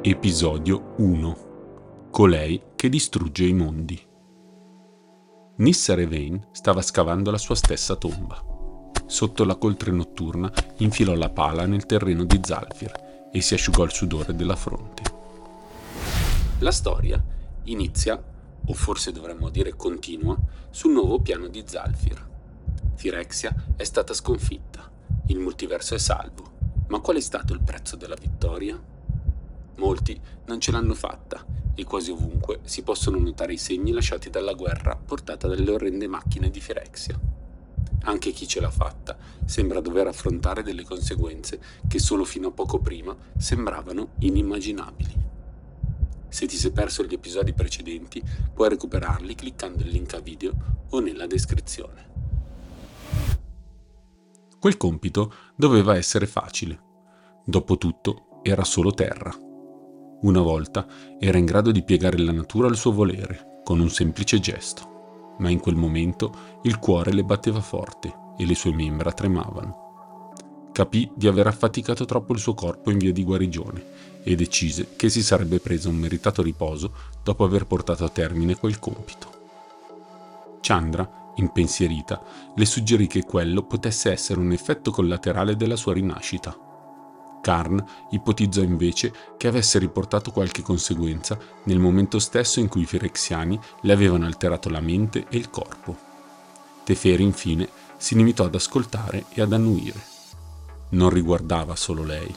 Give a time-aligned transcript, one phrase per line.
[0.00, 4.00] Episodio 1 Colei che distrugge i mondi.
[5.56, 8.40] Nissa Revain stava scavando la sua stessa tomba.
[9.06, 13.90] Sotto la coltre notturna infilò la pala nel terreno di Zalfir e si asciugò il
[13.90, 15.02] sudore della fronte.
[16.60, 17.20] La storia
[17.64, 18.22] inizia,
[18.66, 20.38] o forse dovremmo dire continua,
[20.70, 22.24] sul nuovo piano di Zalfir.
[22.94, 24.88] Firexia è stata sconfitta,
[25.26, 26.52] il multiverso è salvo,
[26.86, 28.80] ma qual è stato il prezzo della vittoria?
[29.78, 34.52] Molti non ce l'hanno fatta e quasi ovunque si possono notare i segni lasciati dalla
[34.52, 37.18] guerra portata dalle orrende macchine di Firexia.
[38.02, 42.80] Anche chi ce l'ha fatta sembra dover affrontare delle conseguenze che solo fino a poco
[42.80, 45.26] prima sembravano inimmaginabili.
[46.28, 50.54] Se ti sei perso gli episodi precedenti, puoi recuperarli cliccando il link a video
[50.90, 52.06] o nella descrizione.
[54.58, 56.80] Quel compito doveva essere facile.
[57.44, 59.46] Dopotutto era solo terra.
[60.20, 60.84] Una volta
[61.20, 65.48] era in grado di piegare la natura al suo volere, con un semplice gesto, ma
[65.48, 70.32] in quel momento il cuore le batteva forte e le sue membra tremavano.
[70.72, 73.84] Capì di aver affaticato troppo il suo corpo in via di guarigione
[74.24, 78.80] e decise che si sarebbe preso un meritato riposo dopo aver portato a termine quel
[78.80, 79.28] compito.
[80.60, 82.20] Chandra, impensierita,
[82.56, 86.66] le suggerì che quello potesse essere un effetto collaterale della sua rinascita
[87.40, 93.58] Karn ipotizzò invece che avesse riportato qualche conseguenza nel momento stesso in cui i Firexiani
[93.82, 95.96] le avevano alterato la mente e il corpo.
[96.84, 100.00] Teferi infine si limitò ad ascoltare e ad annuire.
[100.90, 102.34] Non riguardava solo lei.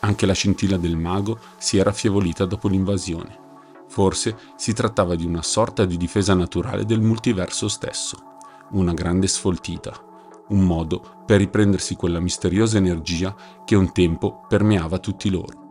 [0.00, 3.46] Anche la scintilla del mago si era affievolita dopo l'invasione.
[3.88, 8.36] Forse si trattava di una sorta di difesa naturale del multiverso stesso,
[8.70, 10.06] una grande sfoltita
[10.48, 15.66] un modo per riprendersi quella misteriosa energia che un tempo permeava tutti loro.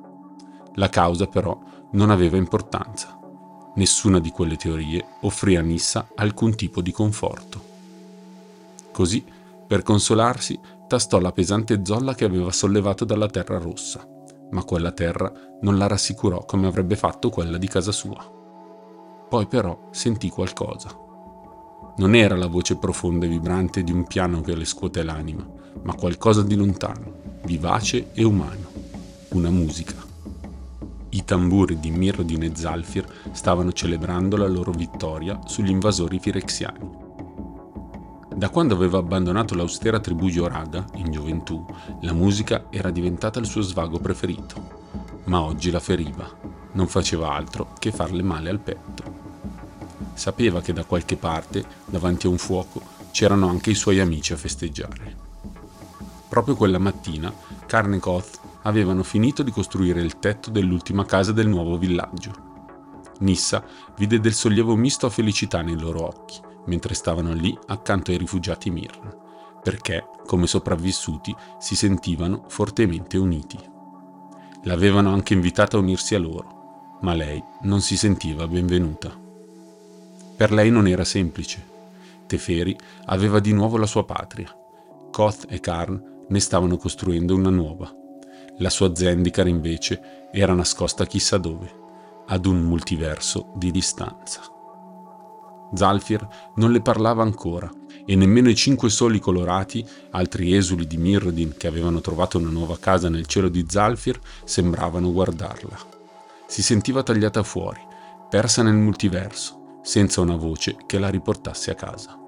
[0.76, 1.58] La causa però
[1.92, 3.20] non aveva importanza.
[3.76, 7.62] Nessuna di quelle teorie offrì a Nissa alcun tipo di conforto.
[8.92, 9.24] Così,
[9.68, 14.08] per consolarsi, tastò la pesante zolla che aveva sollevato dalla terra rossa,
[14.52, 18.36] ma quella terra non la rassicurò come avrebbe fatto quella di casa sua.
[19.30, 21.06] Poi però sentì qualcosa.
[21.98, 25.44] Non era la voce profonda e vibrante di un piano che le scuote l'anima,
[25.82, 28.70] ma qualcosa di lontano, vivace e umano,
[29.30, 29.96] una musica.
[31.10, 36.90] I tamburi di Mirrodin e Zalfir stavano celebrando la loro vittoria sugli invasori firexiani.
[38.36, 41.66] Da quando aveva abbandonato l'austera tribù Yoraga, in gioventù,
[42.02, 46.30] la musica era diventata il suo svago preferito, ma oggi la feriva,
[46.74, 49.17] non faceva altro che farle male al petto.
[50.18, 54.36] Sapeva che da qualche parte, davanti a un fuoco, c'erano anche i suoi amici a
[54.36, 55.16] festeggiare.
[56.28, 57.32] Proprio quella mattina,
[57.68, 62.32] Karn e Koth avevano finito di costruire il tetto dell'ultima casa del nuovo villaggio.
[63.20, 63.64] Nissa
[63.96, 68.72] vide del sollievo misto a felicità nei loro occhi, mentre stavano lì accanto ai rifugiati
[68.72, 69.16] Mirn,
[69.62, 73.60] perché, come sopravvissuti, si sentivano fortemente uniti.
[74.64, 79.26] L'avevano anche invitata a unirsi a loro, ma lei non si sentiva benvenuta.
[80.38, 81.66] Per lei non era semplice.
[82.28, 84.56] Teferi aveva di nuovo la sua patria.
[85.12, 87.92] Koth e Karn ne stavano costruendo una nuova.
[88.60, 91.74] La sua Zendikar invece era nascosta chissà dove,
[92.28, 94.42] ad un multiverso di distanza.
[95.74, 96.28] Zalfir
[96.58, 97.70] non le parlava ancora
[98.06, 102.78] e nemmeno i cinque soli colorati, altri esuli di Mirrodin che avevano trovato una nuova
[102.78, 105.78] casa nel cielo di Zalfir, sembravano guardarla.
[106.46, 107.82] Si sentiva tagliata fuori,
[108.30, 109.57] persa nel multiverso,
[109.88, 112.20] senza una voce che la riportasse a casa.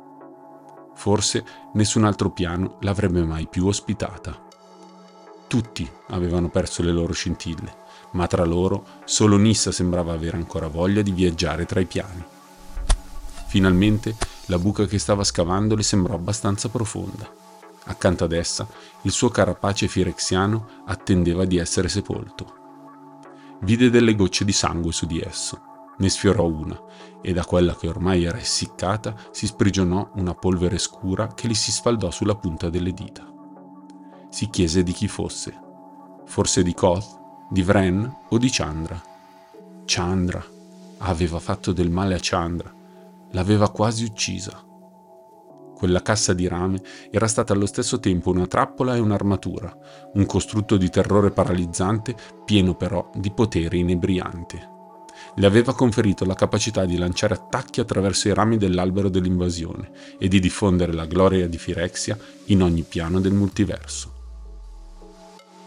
[0.96, 1.44] Forse
[1.74, 4.48] nessun altro piano l'avrebbe mai più ospitata.
[5.46, 7.76] Tutti avevano perso le loro scintille,
[8.12, 12.24] ma tra loro solo Nissa sembrava avere ancora voglia di viaggiare tra i piani.
[13.48, 14.16] Finalmente
[14.46, 17.30] la buca che stava scavando le sembrò abbastanza profonda.
[17.88, 18.66] Accanto ad essa
[19.02, 22.56] il suo carapace firexiano attendeva di essere sepolto.
[23.64, 25.69] Vide delle gocce di sangue su di esso
[26.00, 26.80] ne sfiorò una,
[27.22, 31.72] e da quella che ormai era essiccata si sprigionò una polvere scura che gli si
[31.72, 33.28] sfaldò sulla punta delle dita.
[34.30, 35.68] Si chiese di chi fosse.
[36.26, 37.20] Forse di Koth,
[37.50, 39.02] di Vren o di Chandra.
[39.86, 40.44] Chandra.
[41.00, 42.74] Aveva fatto del male a Chandra.
[43.32, 44.64] L'aveva quasi uccisa.
[45.76, 49.76] Quella cassa di rame era stata allo stesso tempo una trappola e un'armatura,
[50.14, 52.16] un costrutto di terrore paralizzante,
[52.46, 54.78] pieno però di potere inebriante
[55.40, 59.90] le aveva conferito la capacità di lanciare attacchi attraverso i rami dell'albero dell'invasione
[60.20, 64.18] e di diffondere la gloria di Firexia in ogni piano del multiverso.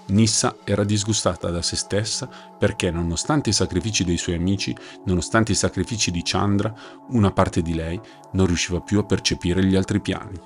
[0.08, 2.28] Nissa era disgustata da se stessa
[2.58, 4.76] perché, nonostante i sacrifici dei suoi amici,
[5.06, 6.74] nonostante i sacrifici di Chandra,
[7.08, 7.98] una parte di lei
[8.32, 10.38] non riusciva più a percepire gli altri piani.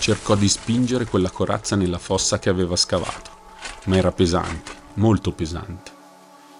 [0.00, 3.30] Cercò di spingere quella corazza nella fossa che aveva scavato,
[3.84, 5.93] ma era pesante, molto pesante.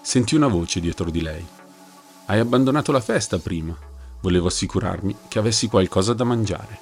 [0.04, 1.44] Sentì una voce dietro di lei.
[2.26, 3.74] Hai abbandonato la festa prima.
[4.20, 6.78] Volevo assicurarmi che avessi qualcosa da mangiare.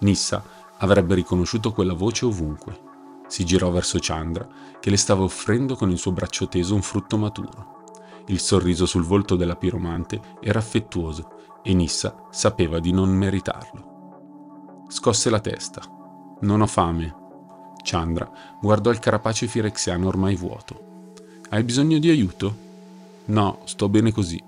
[0.00, 0.42] Nissa
[0.78, 2.92] avrebbe riconosciuto quella voce ovunque
[3.26, 4.46] si girò verso Chandra,
[4.78, 7.82] che le stava offrendo con il suo braccio teso un frutto maturo.
[8.26, 11.32] Il sorriso sul volto della piromante era affettuoso
[11.62, 14.84] e Nissa sapeva di non meritarlo.
[14.88, 15.82] Scosse la testa.
[16.42, 17.22] Non ho fame.
[17.82, 20.92] Chandra guardò il carapace firexiano ormai vuoto.
[21.50, 22.56] Hai bisogno di aiuto?
[23.26, 24.42] No, sto bene così.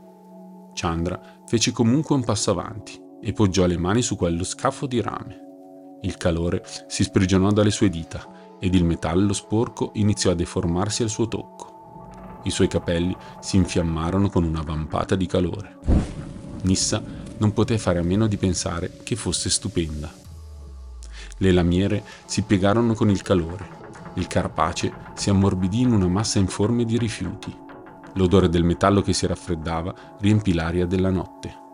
[0.74, 5.98] Chandra fece comunque un passo avanti e poggiò le mani su quello scafo di rame.
[6.02, 11.10] Il calore si sprigionò dalle sue dita ed il metallo sporco iniziò a deformarsi al
[11.10, 12.40] suo tocco.
[12.44, 15.78] I suoi capelli si infiammarono con una vampata di calore.
[16.62, 17.02] Nissa
[17.38, 20.12] non poté fare a meno di pensare che fosse stupenda.
[21.38, 23.84] Le lamiere si piegarono con il calore.
[24.16, 27.56] Il carapace si ammorbidì in una massa informe di rifiuti.
[28.14, 31.64] L'odore del metallo che si raffreddava riempì l'aria della notte.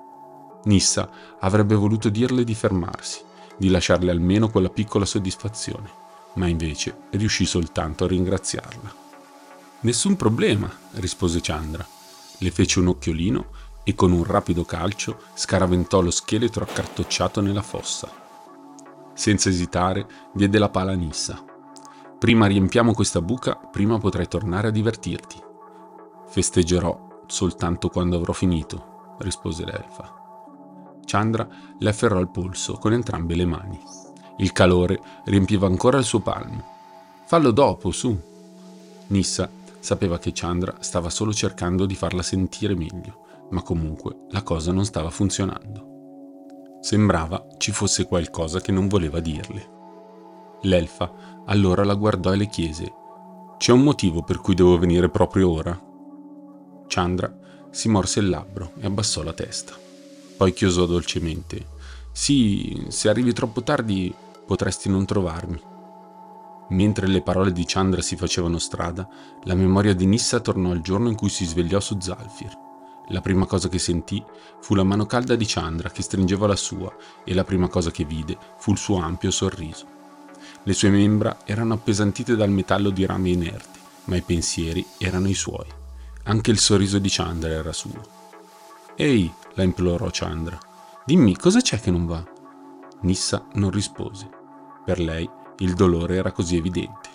[0.65, 1.09] Nissa
[1.41, 3.21] avrebbe voluto dirle di fermarsi,
[3.57, 6.01] di lasciarle almeno quella piccola soddisfazione
[6.35, 9.01] ma invece riuscì soltanto a ringraziarla.
[9.81, 11.87] Nessun problema, rispose Chandra.
[12.39, 13.47] Le fece un occhiolino
[13.85, 18.11] e con un rapido calcio scaraventò lo scheletro accartocciato nella fossa.
[19.13, 21.52] Senza esitare, diede la pala a Nissa.
[22.23, 25.43] Prima riempiamo questa buca, prima potrai tornare a divertirti.
[26.29, 30.21] Festeggerò soltanto quando avrò finito, rispose l'elfa.
[31.05, 33.81] Chandra le afferrò il polso con entrambe le mani.
[34.37, 36.63] Il calore riempiva ancora il suo palmo.
[37.25, 38.17] Fallo dopo, su.
[39.09, 44.71] Nissa sapeva che Chandra stava solo cercando di farla sentire meglio, ma comunque la cosa
[44.71, 46.79] non stava funzionando.
[46.83, 49.81] Sembrava ci fosse qualcosa che non voleva dirle.
[50.63, 52.93] L'elfa allora la guardò e le chiese:
[53.59, 55.81] C'è un motivo per cui devo venire proprio ora?
[56.87, 57.35] Chandra
[57.71, 59.75] si morse il labbro e abbassò la testa.
[60.37, 61.67] Poi chiosò dolcemente:
[62.13, 64.15] Sì, se arrivi troppo tardi
[64.47, 65.61] potresti non trovarmi.
[66.69, 69.09] Mentre le parole di Chandra si facevano strada,
[69.45, 72.57] la memoria di Nissa tornò al giorno in cui si svegliò su Zalfir.
[73.09, 74.23] La prima cosa che sentì
[74.61, 76.95] fu la mano calda di Chandra che stringeva la sua
[77.25, 80.02] e la prima cosa che vide fu il suo ampio sorriso.
[80.65, 85.35] Le sue membra erano appesantite dal metallo di rame inerte, ma i pensieri erano i
[85.35, 85.67] suoi.
[86.25, 88.01] Anche il sorriso di Chandra era suo.
[88.95, 90.57] Ehi, la implorò Chandra,
[91.05, 92.25] dimmi cosa c'è che non va?
[93.01, 94.29] Nissa non rispose.
[94.85, 95.29] Per lei
[95.59, 97.09] il dolore era così evidente.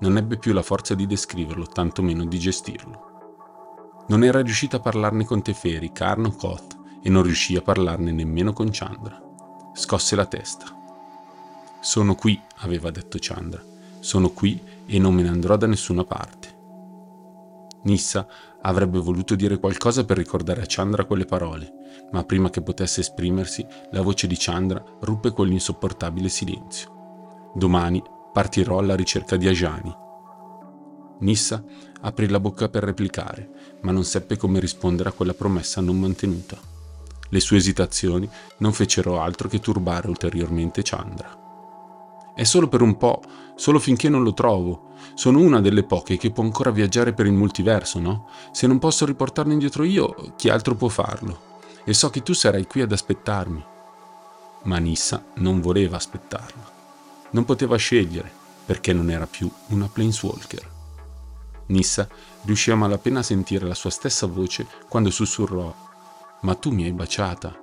[0.00, 3.12] Non ebbe più la forza di descriverlo, tantomeno di gestirlo.
[4.06, 8.12] Non era riuscita a parlarne con Teferi, Karn o Koth e non riuscì a parlarne
[8.12, 9.20] nemmeno con Chandra.
[9.72, 10.82] Scosse la testa.
[11.84, 13.62] Sono qui, aveva detto Chandra.
[14.00, 16.48] Sono qui e non me ne andrò da nessuna parte.
[17.82, 18.26] Nissa
[18.62, 21.70] avrebbe voluto dire qualcosa per ricordare a Chandra quelle parole,
[22.10, 27.52] ma prima che potesse esprimersi, la voce di Chandra ruppe quell'insopportabile silenzio.
[27.54, 28.02] Domani
[28.32, 29.94] partirò alla ricerca di Ajani.
[31.18, 31.62] Nissa
[32.00, 36.56] aprì la bocca per replicare, ma non seppe come rispondere a quella promessa non mantenuta.
[37.28, 38.26] Le sue esitazioni
[38.58, 41.43] non fecero altro che turbare ulteriormente Chandra.
[42.34, 43.22] È solo per un po',
[43.54, 44.92] solo finché non lo trovo.
[45.14, 48.28] Sono una delle poche che può ancora viaggiare per il multiverso, no?
[48.50, 51.52] Se non posso riportarlo indietro io, chi altro può farlo?
[51.84, 53.64] E so che tu sarai qui ad aspettarmi.
[54.64, 56.72] Ma Nissa non voleva aspettarlo.
[57.30, 58.30] Non poteva scegliere,
[58.64, 60.72] perché non era più una Planeswalker.
[61.66, 62.08] Nissa
[62.42, 65.74] riuscì a malapena a sentire la sua stessa voce quando sussurrò
[66.42, 67.56] Ma tu mi hai baciata.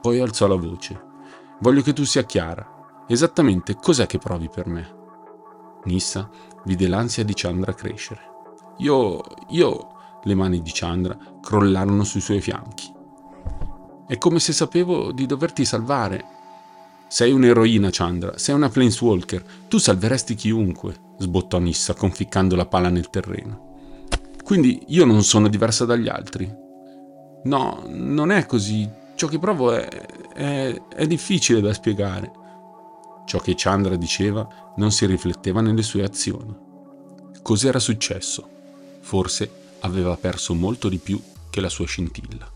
[0.00, 1.02] Poi alzò la voce.
[1.60, 2.75] Voglio che tu sia chiara.
[3.08, 4.94] Esattamente cos'è che provi per me?
[5.84, 6.28] Nissa
[6.64, 8.20] vide l'ansia di Chandra crescere.
[8.78, 9.88] Io, io,
[10.24, 12.92] le mani di Chandra crollarono sui suoi fianchi.
[14.08, 16.24] È come se sapevo di doverti salvare.
[17.06, 19.44] Sei un'eroina, Chandra, sei una Planeswalker.
[19.68, 23.74] Tu salveresti chiunque, sbottò Nissa conficcando la pala nel terreno.
[24.42, 26.52] Quindi io non sono diversa dagli altri.
[27.44, 28.88] No, non è così.
[29.14, 32.44] Ciò che provo è, è, è difficile da spiegare.
[33.26, 36.54] Ciò che Chandra diceva non si rifletteva nelle sue azioni.
[37.42, 38.48] Cos'era successo?
[39.00, 42.48] Forse aveva perso molto di più che la sua scintilla.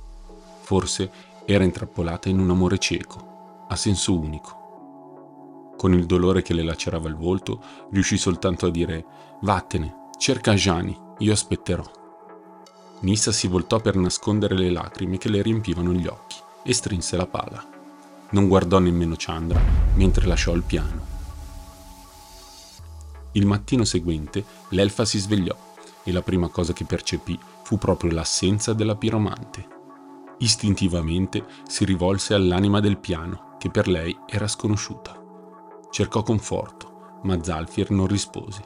[0.63, 1.11] Forse
[1.45, 4.59] era intrappolata in un amore cieco, a senso unico.
[5.81, 7.59] con il dolore che le lacerava il volto,
[7.91, 9.03] riuscì soltanto a dire
[9.41, 11.83] Vattene, cerca Gianni, io aspetterò.
[13.01, 17.27] Nissa si voltò per nascondere le lacrime che le riempivano gli occhi e strinse la
[17.27, 17.80] pala.
[18.33, 19.61] Non guardò nemmeno Chandra
[19.95, 21.09] mentre lasciò il piano.
[23.33, 25.57] Il mattino seguente l'elfa si svegliò
[26.05, 29.67] e la prima cosa che percepì fu proprio l'assenza della piromante.
[30.39, 35.21] Istintivamente si rivolse all'anima del piano, che per lei era sconosciuta.
[35.91, 38.63] Cercò conforto, ma Zalfir non rispose.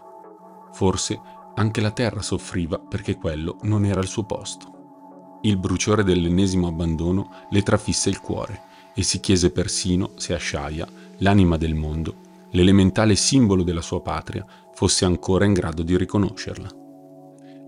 [0.72, 1.20] Forse
[1.54, 5.38] anche la terra soffriva perché quello non era il suo posto.
[5.42, 10.86] Il bruciore dell'ennesimo abbandono le trafisse il cuore e si chiese persino se Asciaia,
[11.18, 12.14] l'anima del mondo,
[12.50, 16.68] l'elementale simbolo della sua patria, fosse ancora in grado di riconoscerla.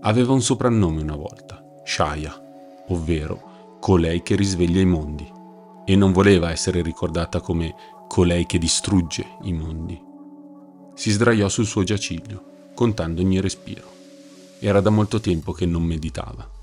[0.01, 5.29] Aveva un soprannome una volta, Shaya, ovvero colei che risveglia i mondi,
[5.85, 7.73] e non voleva essere ricordata come
[8.07, 10.01] colei che distrugge i mondi.
[10.93, 13.95] Si sdraiò sul suo giaciglio, contando ogni respiro.
[14.59, 16.56] Era da molto tempo che non meditava.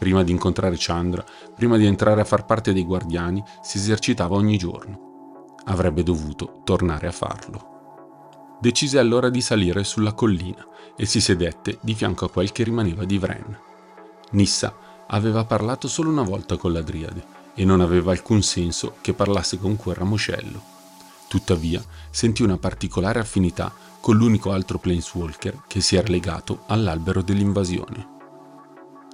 [0.00, 1.22] Prima di incontrare Chandra,
[1.54, 5.56] prima di entrare a far parte dei guardiani, si esercitava ogni giorno.
[5.64, 8.56] Avrebbe dovuto tornare a farlo.
[8.62, 10.66] Decise allora di salire sulla collina
[10.96, 13.58] e si sedette di fianco a quel che rimaneva di Vren.
[14.30, 14.74] Nissa
[15.08, 17.22] aveva parlato solo una volta con la Driade
[17.54, 20.62] e non aveva alcun senso che parlasse con quel ramoscello.
[21.28, 28.19] Tuttavia sentì una particolare affinità con l'unico altro planeswalker che si era legato all'albero dell'invasione.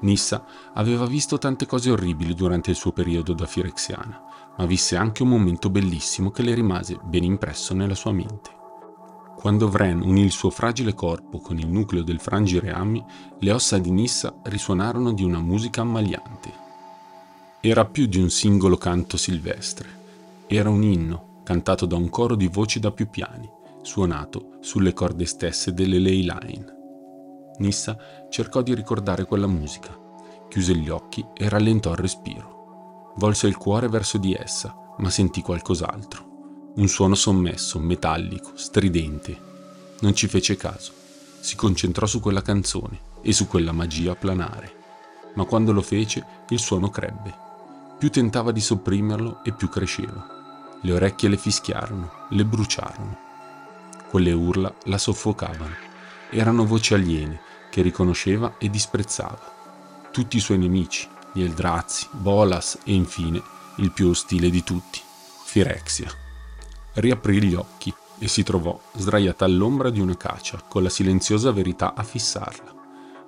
[0.00, 4.22] Nissa aveva visto tante cose orribili durante il suo periodo da Firexiana,
[4.58, 8.54] ma visse anche un momento bellissimo che le rimase ben impresso nella sua mente.
[9.36, 13.04] Quando Vren unì il suo fragile corpo con il nucleo del frangireami,
[13.38, 16.64] le ossa di Nissa risuonarono di una musica ammaliante.
[17.60, 19.88] Era più di un singolo canto silvestre,
[20.46, 23.48] era un inno cantato da un coro di voci da più piani,
[23.82, 26.75] suonato sulle corde stesse delle ley line.
[27.58, 27.96] Nissa
[28.28, 29.96] cercò di ricordare quella musica,
[30.48, 33.12] chiuse gli occhi e rallentò il respiro.
[33.16, 36.72] Volse il cuore verso di essa, ma sentì qualcos'altro.
[36.76, 39.40] Un suono sommesso, metallico, stridente.
[40.00, 40.92] Non ci fece caso.
[41.40, 44.74] Si concentrò su quella canzone e su quella magia planare.
[45.34, 47.44] Ma quando lo fece, il suono crebbe.
[47.98, 50.26] Più tentava di sopprimerlo e più cresceva.
[50.82, 53.18] Le orecchie le fischiarono, le bruciarono.
[54.10, 55.74] Quelle urla la soffocavano.
[56.28, 57.40] Erano voci aliene
[57.76, 60.08] che riconosceva e disprezzava.
[60.10, 63.42] Tutti i suoi nemici, gli Eldrazi, Bolas e infine
[63.76, 64.98] il più ostile di tutti,
[65.44, 66.10] Firexia.
[66.94, 71.92] Riaprì gli occhi e si trovò sdraiata all'ombra di una cacia, con la silenziosa verità
[71.92, 72.74] a fissarla.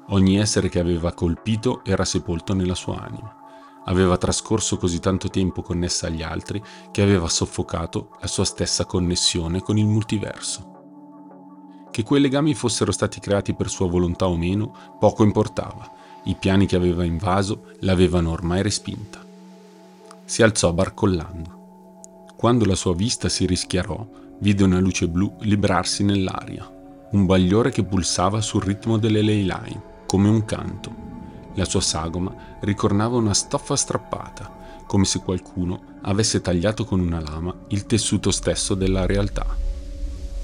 [0.09, 3.37] Ogni essere che aveva colpito era sepolto nella sua anima.
[3.85, 9.61] Aveva trascorso così tanto tempo connessa agli altri che aveva soffocato la sua stessa connessione
[9.61, 10.78] con il multiverso.
[11.99, 15.91] Che quei legami fossero stati creati per sua volontà o meno, poco importava.
[16.27, 19.19] I piani che aveva invaso l'avevano ormai respinta.
[20.25, 22.27] Si alzò barcollando.
[22.37, 24.07] Quando la sua vista si rischiarò,
[24.39, 26.71] vide una luce blu librarsi nell'aria,
[27.11, 30.95] un bagliore che pulsava sul ritmo delle ley line, come un canto.
[31.55, 37.53] La sua sagoma ricornava una stoffa strappata, come se qualcuno avesse tagliato con una lama
[37.71, 39.45] il tessuto stesso della realtà.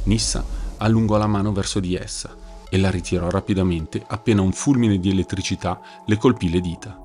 [0.06, 2.34] Nissa allungò la mano verso di essa
[2.68, 6.98] e la ritirò rapidamente appena un fulmine di elettricità le colpì le dita.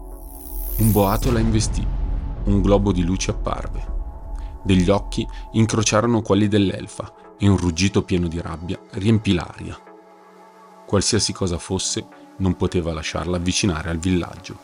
[0.78, 1.86] Un boato la investì,
[2.46, 3.98] un globo di luce apparve.
[4.64, 9.78] Degli occhi incrociarono quelli dell'elfa e un ruggito pieno di rabbia riempì l'aria.
[10.86, 12.06] Qualsiasi cosa fosse,
[12.38, 14.58] non poteva lasciarla avvicinare al villaggio.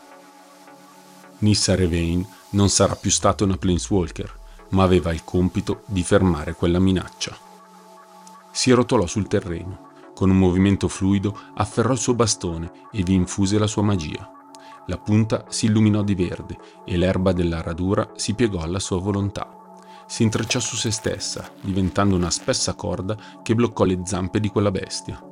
[1.38, 4.38] Nissa Revain non sarà più stata una Planeswalker,
[4.70, 7.45] ma aveva il compito di fermare quella minaccia.
[8.56, 9.90] Si rotolò sul terreno.
[10.14, 14.32] Con un movimento fluido afferrò il suo bastone e vi infuse la sua magia.
[14.86, 19.46] La punta si illuminò di verde e l'erba della radura si piegò alla sua volontà.
[20.06, 24.70] Si intrecciò su se stessa, diventando una spessa corda che bloccò le zampe di quella
[24.70, 25.22] bestia.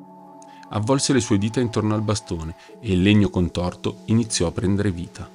[0.68, 5.26] Avvolse le sue dita intorno al bastone e il legno contorto iniziò a prendere vita.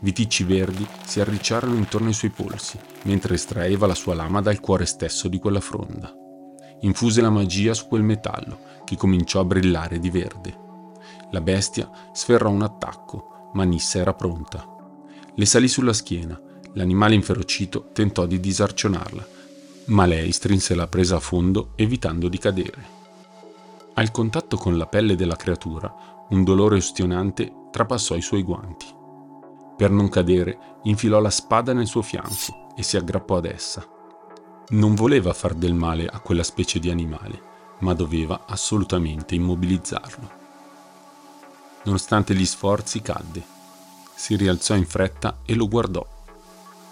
[0.00, 4.86] Viticci verdi si arricciarono intorno ai suoi polsi, mentre estraeva la sua lama dal cuore
[4.86, 6.26] stesso di quella fronda
[6.80, 10.66] infuse la magia su quel metallo, che cominciò a brillare di verde.
[11.30, 14.66] La bestia sferrò un attacco, ma Nissa era pronta.
[15.34, 16.40] Le salì sulla schiena.
[16.74, 19.26] L'animale inferocito tentò di disarcionarla,
[19.86, 22.96] ma lei strinse la presa a fondo, evitando di cadere.
[23.94, 25.92] Al contatto con la pelle della creatura,
[26.28, 28.86] un dolore ustionante trapassò i suoi guanti.
[29.76, 33.84] Per non cadere, infilò la spada nel suo fianco e si aggrappò ad essa.
[34.70, 37.40] Non voleva far del male a quella specie di animale,
[37.78, 40.30] ma doveva assolutamente immobilizzarlo.
[41.84, 43.42] Nonostante gli sforzi cadde.
[44.14, 46.06] Si rialzò in fretta e lo guardò.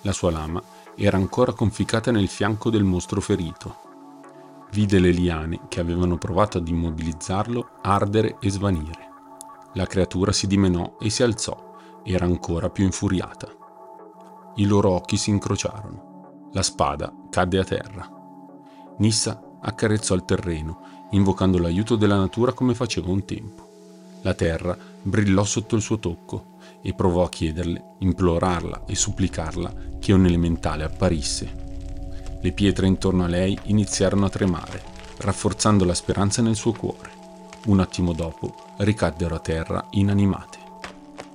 [0.02, 0.62] La sua lama
[0.94, 3.84] era ancora conficcata nel fianco del mostro ferito.
[4.70, 9.08] Vide le liane che avevano provato ad immobilizzarlo ardere e svanire.
[9.74, 13.48] La creatura si dimenò e si alzò, era ancora più infuriata.
[14.54, 16.05] I loro occhi si incrociarono.
[16.56, 18.10] La spada cadde a terra.
[18.96, 24.20] Nissa accarezzò il terreno, invocando l'aiuto della natura come faceva un tempo.
[24.22, 30.14] La terra brillò sotto il suo tocco e provò a chiederle, implorarla e supplicarla che
[30.14, 32.38] un elementale apparisse.
[32.40, 34.82] Le pietre intorno a lei iniziarono a tremare,
[35.18, 37.10] rafforzando la speranza nel suo cuore.
[37.66, 40.58] Un attimo dopo ricaddero a terra inanimate.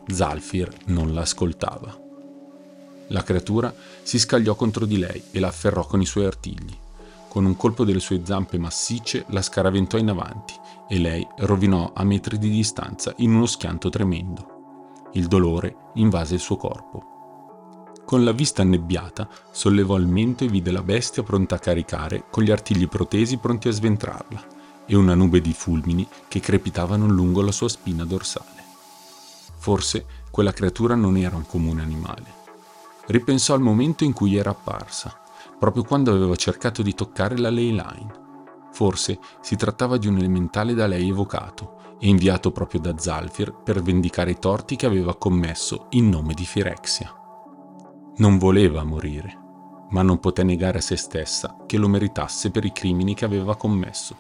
[0.08, 2.01] Zalfir non la ascoltava.
[3.12, 6.78] La creatura si scagliò contro di lei e la afferrò con i suoi artigli.
[7.28, 10.54] Con un colpo delle sue zampe massicce la scaraventò in avanti
[10.88, 15.10] e lei rovinò a metri di distanza in uno schianto tremendo.
[15.14, 17.10] Il dolore invase il suo corpo.
[18.06, 22.44] Con la vista annebbiata, sollevò il mento e vide la bestia pronta a caricare, con
[22.44, 24.46] gli artigli protesi pronti a sventrarla,
[24.86, 28.64] e una nube di fulmini che crepitavano lungo la sua spina dorsale.
[29.58, 32.40] Forse quella creatura non era un comune animale.
[33.12, 35.14] Ripensò al momento in cui era apparsa,
[35.60, 38.20] proprio quando aveva cercato di toccare la ley line.
[38.72, 43.82] Forse si trattava di un elementale da lei evocato e inviato proprio da Zalfir per
[43.82, 47.14] vendicare i torti che aveva commesso in nome di Firexia.
[48.16, 49.38] Non voleva morire,
[49.90, 53.58] ma non poté negare a se stessa che lo meritasse per i crimini che aveva
[53.58, 54.16] commesso.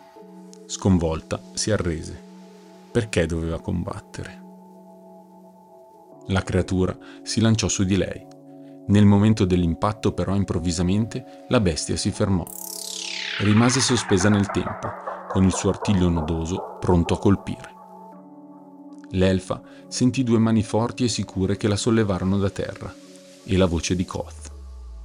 [0.65, 2.21] Sconvolta, si arrese.
[2.91, 4.43] Perché doveva combattere?
[6.27, 8.39] La creatura si lanciò su di lei.
[8.87, 12.45] Nel momento dell'impatto però improvvisamente la bestia si fermò.
[13.39, 14.87] Rimase sospesa nel tempo,
[15.27, 17.75] con il suo artiglio nodoso pronto a colpire.
[19.11, 22.93] L'elfa sentì due mani forti e sicure che la sollevarono da terra
[23.43, 24.51] e la voce di Koth.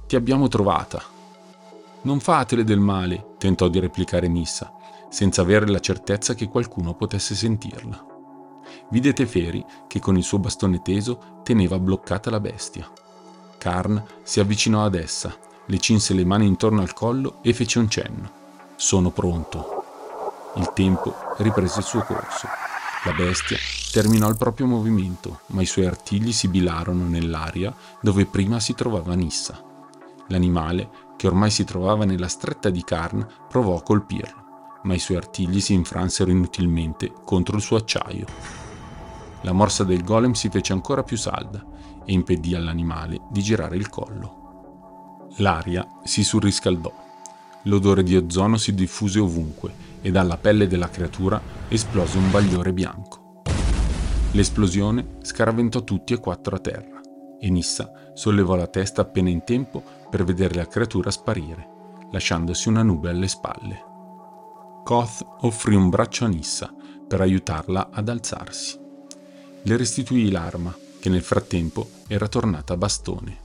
[0.07, 1.01] Ti abbiamo trovata.
[2.03, 4.73] Non fatele del male, tentò di replicare Nissa,
[5.09, 8.15] senza avere la certezza che qualcuno potesse sentirla
[8.89, 12.89] vide Teferi che con il suo bastone teso teneva bloccata la bestia.
[13.57, 17.89] Karn si avvicinò ad essa, le cinse le mani intorno al collo e fece un
[17.89, 18.31] cenno.
[18.75, 19.83] Sono pronto.
[20.55, 22.47] Il tempo riprese il suo corso.
[23.03, 23.57] La bestia
[23.91, 29.61] terminò il proprio movimento, ma i suoi artigli sibilarono nell'aria dove prima si trovava Nissa.
[30.27, 35.17] L'animale, che ormai si trovava nella stretta di Karn, provò a colpirlo, ma i suoi
[35.17, 38.25] artigli si infransero inutilmente contro il suo acciaio.
[39.41, 41.75] La morsa del golem si fece ancora più salda
[42.07, 45.27] e impedì all'animale di girare il collo.
[45.39, 46.91] L'aria si surriscaldò.
[47.63, 53.43] L'odore di ozono si diffuse ovunque e dalla pelle della creatura esplose un bagliore bianco.
[54.31, 57.01] L'esplosione scaraventò tutti e quattro a terra
[57.39, 61.67] e Nissa sollevò la testa appena in tempo per vedere la creatura sparire,
[62.11, 63.83] lasciandosi una nube alle spalle.
[64.85, 66.73] Koth offrì un braccio a Nissa
[67.05, 68.85] per aiutarla ad alzarsi
[69.67, 73.37] le restituì l'arma, che nel frattempo era tornata a bastone.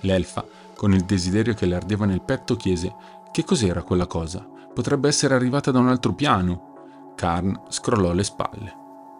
[0.00, 2.94] L'elfa, con il desiderio che le ardeva nel petto, chiese
[3.32, 4.46] che cos'era quella cosa.
[4.72, 7.12] Potrebbe essere arrivata da un altro piano.
[7.16, 8.76] Karn scrollò le spalle.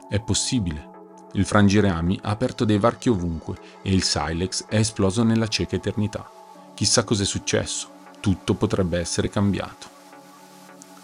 [0.09, 0.97] È possibile.
[1.33, 6.31] Il frangireami ha aperto dei varchi ovunque e il Silex è esploso nella cieca eternità.
[6.75, 7.89] Chissà cos'è successo.
[8.21, 9.89] Tutto potrebbe essere cambiato.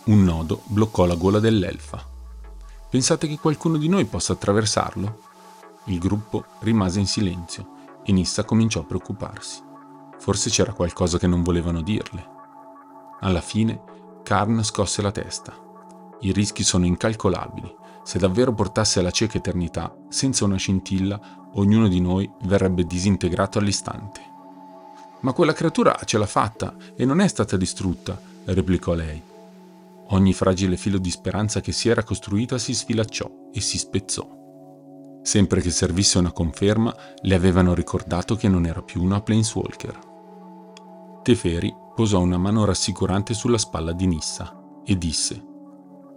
[0.04, 2.04] Un nodo bloccò la gola dell'elfa.
[2.88, 5.23] Pensate che qualcuno di noi possa attraversarlo?
[5.86, 9.62] Il gruppo rimase in silenzio e Nissa cominciò a preoccuparsi.
[10.18, 12.26] Forse c'era qualcosa che non volevano dirle.
[13.20, 13.80] Alla fine,
[14.22, 15.52] Karn scosse la testa.
[16.20, 17.74] I rischi sono incalcolabili.
[18.02, 21.20] Se davvero portasse alla cieca eternità, senza una scintilla,
[21.54, 24.20] ognuno di noi verrebbe disintegrato all'istante.
[25.20, 29.22] Ma quella creatura ce l'ha fatta e non è stata distrutta, replicò lei.
[30.08, 34.43] Ogni fragile filo di speranza che si era costruita si sfilacciò e si spezzò.
[35.24, 39.98] Sempre che servisse una conferma, le avevano ricordato che non era più una Planeswalker.
[41.22, 45.42] Teferi posò una mano rassicurante sulla spalla di Nissa e disse: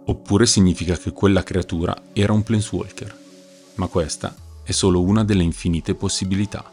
[0.04, 3.18] Oppure significa che quella creatura era un Planeswalker.
[3.76, 6.70] Ma questa è solo una delle infinite possibilità.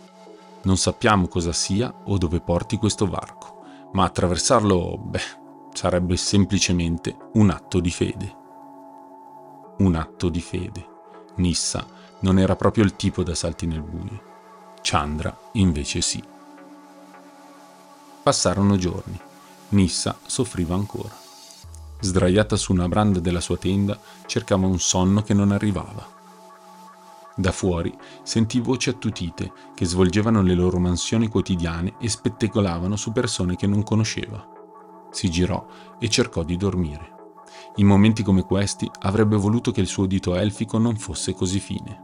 [0.63, 5.21] Non sappiamo cosa sia o dove porti questo varco, ma attraversarlo, beh,
[5.71, 8.35] sarebbe semplicemente un atto di fede.
[9.77, 10.85] Un atto di fede.
[11.37, 14.33] Nissa non era proprio il tipo da salti nel buio.
[14.81, 16.23] Chandra invece sì.
[18.23, 19.19] Passarono giorni
[19.69, 21.13] Nissa soffriva ancora.
[21.99, 26.13] Sdraiata su una branda della sua tenda, cercava un sonno che non arrivava.
[27.35, 33.55] Da fuori sentì voci attutite che svolgevano le loro mansioni quotidiane e spettegolavano su persone
[33.55, 34.47] che non conosceva.
[35.11, 35.65] Si girò
[35.99, 37.14] e cercò di dormire.
[37.77, 42.03] In momenti come questi avrebbe voluto che il suo dito elfico non fosse così fine.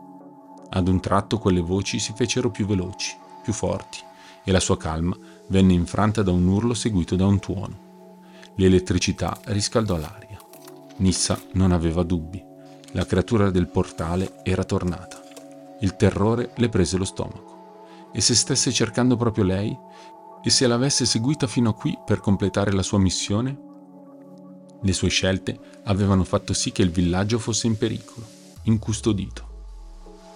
[0.70, 4.00] Ad un tratto quelle voci si fecero più veloci, più forti,
[4.44, 5.16] e la sua calma
[5.48, 7.90] venne infranta da un urlo seguito da un tuono.
[8.56, 10.40] L'elettricità riscaldò l'aria.
[10.98, 12.44] Nissa non aveva dubbi.
[12.92, 15.22] La creatura del portale era tornata.
[15.80, 17.86] Il terrore le prese lo stomaco.
[18.12, 19.78] E se stesse cercando proprio lei?
[20.44, 23.70] E se l'avesse seguita fino a qui per completare la sua missione?
[24.84, 28.26] Le sue scelte avevano fatto sì che il villaggio fosse in pericolo,
[28.64, 29.50] incustodito.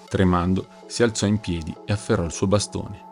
[0.08, 3.04] Tremando, si alzò in piedi e afferrò il suo bastone.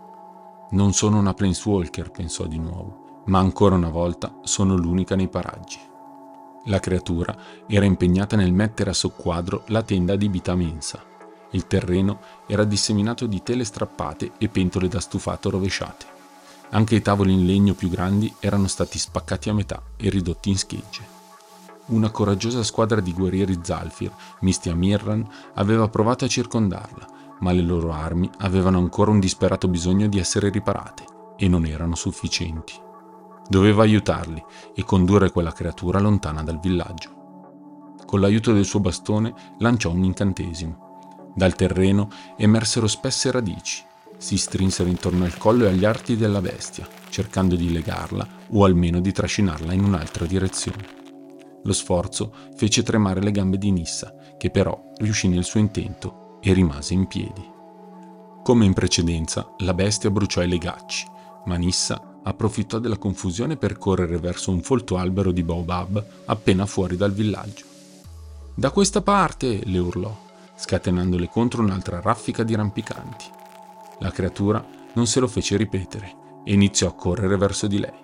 [0.71, 5.79] Non sono una Planeswalker, pensò di nuovo, ma ancora una volta sono l'unica nei paraggi.
[6.65, 7.35] La creatura
[7.67, 11.03] era impegnata nel mettere a soqquadro la tenda adibita a mensa.
[11.51, 16.05] Il terreno era disseminato di tele strappate e pentole da stufato rovesciate.
[16.69, 20.57] Anche i tavoli in legno più grandi erano stati spaccati a metà e ridotti in
[20.57, 21.21] schegge.
[21.85, 27.07] Una coraggiosa squadra di guerrieri Zalfir, misti a Mirran, aveva provato a circondarla,
[27.39, 31.03] ma le loro armi avevano ancora un disperato bisogno di essere riparate
[31.35, 32.73] e non erano sufficienti.
[33.49, 34.41] Doveva aiutarli
[34.73, 37.21] e condurre quella creatura lontana dal villaggio.
[38.05, 41.31] Con l'aiuto del suo bastone lanciò un incantesimo.
[41.35, 43.83] Dal terreno emersero spesse radici,
[44.17, 49.01] si strinsero intorno al collo e agli arti della bestia, cercando di legarla o almeno
[49.01, 51.02] di trascinarla in un'altra direzione.
[51.63, 56.53] Lo sforzo fece tremare le gambe di Nissa, che però riuscì nel suo intento e
[56.53, 57.51] rimase in piedi.
[58.43, 61.05] Come in precedenza, la bestia bruciò i legacci,
[61.45, 66.97] ma Nissa approfittò della confusione per correre verso un folto albero di baobab appena fuori
[66.97, 67.65] dal villaggio.
[68.53, 69.61] Da questa parte!
[69.63, 70.15] le urlò,
[70.55, 73.25] scatenandole contro un'altra raffica di rampicanti.
[73.99, 78.02] La creatura non se lo fece ripetere e iniziò a correre verso di lei.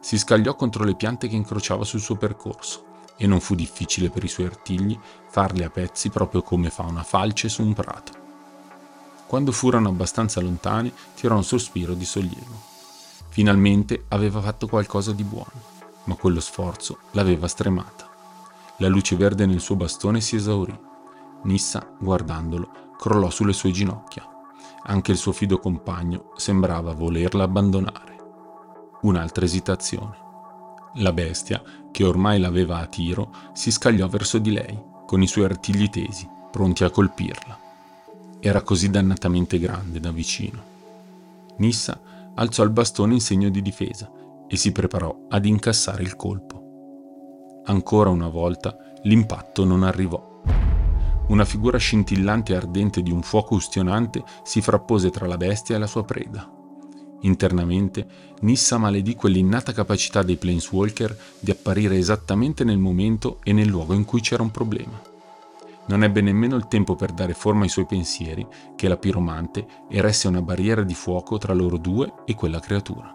[0.00, 2.84] Si scagliò contro le piante che incrociava sul suo percorso
[3.16, 7.02] e non fu difficile per i suoi artigli farle a pezzi proprio come fa una
[7.02, 8.12] falce su un prato.
[9.26, 12.68] Quando furono abbastanza lontani, tirò un sospiro di sollievo.
[13.28, 15.52] Finalmente aveva fatto qualcosa di buono,
[16.04, 18.08] ma quello sforzo l'aveva stremata.
[18.78, 20.76] La luce verde nel suo bastone si esaurì.
[21.42, 24.26] Nissa, guardandolo, crollò sulle sue ginocchia.
[24.84, 28.09] Anche il suo fido compagno sembrava volerla abbandonare.
[29.02, 30.16] Un'altra esitazione.
[30.94, 35.44] La bestia, che ormai l'aveva a tiro, si scagliò verso di lei, con i suoi
[35.44, 37.58] artigli tesi, pronti a colpirla.
[38.40, 40.62] Era così dannatamente grande da vicino.
[41.56, 41.98] Nissa
[42.34, 44.10] alzò il bastone in segno di difesa
[44.46, 47.62] e si preparò ad incassare il colpo.
[47.64, 50.42] Ancora una volta l'impatto non arrivò.
[51.28, 55.78] Una figura scintillante e ardente di un fuoco ustionante si frappose tra la bestia e
[55.78, 56.58] la sua preda.
[57.20, 63.92] Internamente, Nissa maledì quell'innata capacità dei Planeswalker di apparire esattamente nel momento e nel luogo
[63.92, 64.98] in cui c'era un problema.
[65.86, 70.28] Non ebbe nemmeno il tempo per dare forma ai suoi pensieri che la piromante eresse
[70.28, 73.14] una barriera di fuoco tra loro due e quella creatura.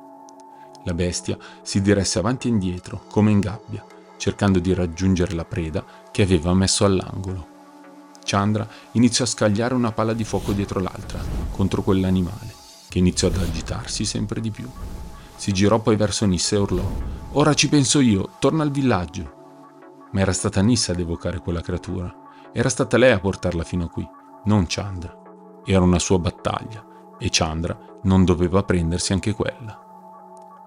[0.83, 3.83] La bestia si diresse avanti e indietro, come in gabbia,
[4.17, 7.53] cercando di raggiungere la preda che aveva messo all'angolo.
[8.23, 11.19] Chandra iniziò a scagliare una palla di fuoco dietro l'altra,
[11.51, 12.54] contro quell'animale
[12.95, 14.69] che iniziò ad agitarsi sempre di più.
[15.35, 16.89] Si girò poi verso Nissa e urlò:
[17.33, 20.07] Ora ci penso io, torna al villaggio.
[20.13, 22.13] Ma era stata Nissa ad evocare quella creatura.
[22.53, 24.07] Era stata lei a portarla fino a qui,
[24.45, 25.13] non Chandra.
[25.65, 29.77] Era una sua battaglia e Chandra non doveva prendersi anche quella.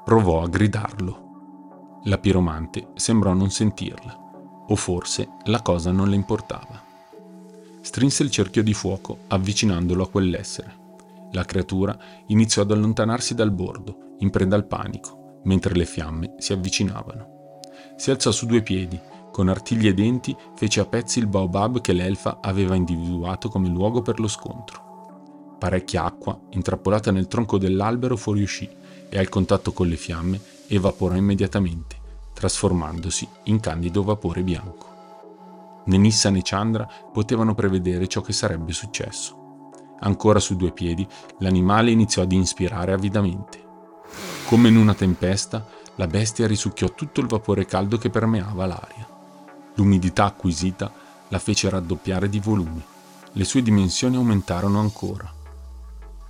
[0.05, 2.01] Provò a gridarlo.
[2.05, 6.79] La piromante sembrò non sentirla, o forse la cosa non le importava.
[7.81, 10.78] Strinse il cerchio di fuoco avvicinandolo a quell'essere.
[11.33, 11.97] La creatura
[12.29, 17.61] iniziò ad allontanarsi dal bordo, in preda al panico, mentre le fiamme si avvicinavano.
[17.97, 18.99] Si alzò su due piedi,
[19.31, 24.03] con artigli e denti fece a pezzi il baobab che l'elfa aveva individuato come luogo
[24.03, 25.57] per lo scontro.
[25.59, 28.69] Parecchia acqua, intrappolata nel tronco dell'albero, fuoriuscì
[29.09, 31.97] e al contatto con le fiamme evaporò immediatamente,
[32.33, 34.87] trasformandosi in candido vapore bianco.
[35.87, 39.48] Né Nissa né Chandra potevano prevedere ciò che sarebbe successo.
[40.01, 41.07] Ancora su due piedi,
[41.39, 43.67] l'animale iniziò ad inspirare avidamente.
[44.47, 49.07] Come in una tempesta, la bestia risucchiò tutto il vapore caldo che permeava l'aria.
[49.75, 50.93] L'umidità acquisita
[51.29, 52.83] la fece raddoppiare di volume.
[53.33, 55.33] Le sue dimensioni aumentarono ancora.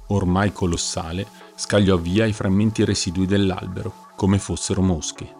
[0.08, 5.36] Ormai colossale, scagliò via i frammenti residui dell'albero come fossero mosche.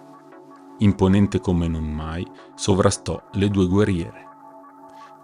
[0.79, 4.27] Imponente come non mai, sovrastò le due guerriere.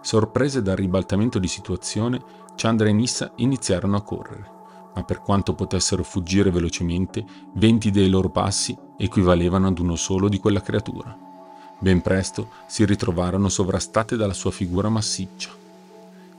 [0.01, 2.21] Sorprese dal ribaltamento di situazione,
[2.55, 4.51] Chandra e Nissa iniziarono a correre,
[4.95, 10.39] ma per quanto potessero fuggire velocemente, venti dei loro passi equivalevano ad uno solo di
[10.39, 11.15] quella creatura.
[11.77, 15.49] Ben presto si ritrovarono sovrastate dalla sua figura massiccia.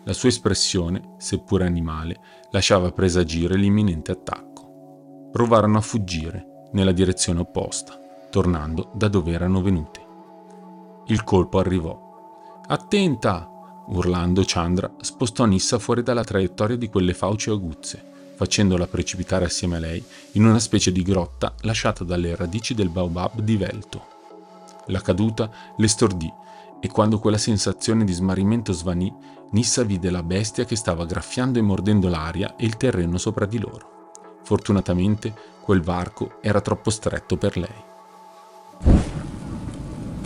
[0.05, 2.19] La sua espressione, seppure animale,
[2.51, 5.29] lasciava presagire l'imminente attacco.
[5.31, 7.99] Provarono a fuggire nella direzione opposta,
[8.31, 10.01] tornando da dove erano venuti.
[11.07, 12.61] Il colpo arrivò.
[12.67, 13.51] Attenta!
[13.89, 18.03] Urlando, Chandra spostò Nissa fuori dalla traiettoria di quelle fauci aguzze,
[18.35, 23.41] facendola precipitare assieme a lei in una specie di grotta lasciata dalle radici del baobab
[23.41, 24.15] divelto.
[24.87, 26.33] La caduta le stordì
[26.81, 29.13] e quando quella sensazione di smarrimento svanì,
[29.51, 33.59] Nissa vide la bestia che stava graffiando e mordendo l'aria e il terreno sopra di
[33.59, 34.11] loro.
[34.43, 37.85] Fortunatamente quel varco era troppo stretto per lei.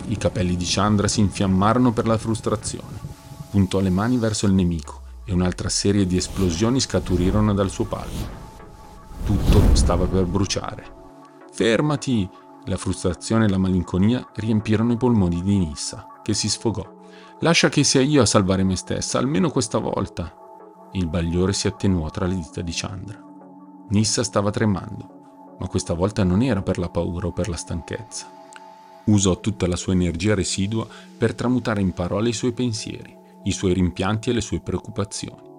[0.07, 3.10] I capelli di Chandra si infiammarono per la frustrazione
[3.51, 8.39] puntò le mani verso il nemico e un'altra serie di esplosioni scaturirono dal suo palmo.
[9.25, 10.99] Tutto stava per bruciare.
[11.51, 12.27] Fermati!
[12.65, 16.99] La frustrazione e la malinconia riempirono i polmoni di Nissa, che si sfogò.
[17.39, 20.33] Lascia che sia io a salvare me stessa, almeno questa volta.
[20.93, 23.19] Il bagliore si attenuò tra le dita di Chandra.
[23.89, 28.27] Nissa stava tremando, ma questa volta non era per la paura o per la stanchezza.
[29.05, 30.87] Usò tutta la sua energia residua
[31.17, 35.49] per tramutare in parole i suoi pensieri i suoi rimpianti e le sue preoccupazioni.